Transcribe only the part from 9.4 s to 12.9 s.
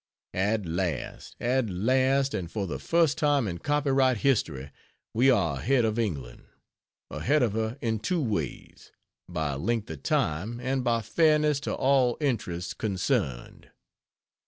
length of time and by fairness to all interests